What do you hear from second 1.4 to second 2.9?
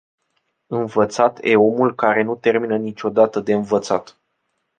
e omul care nu termină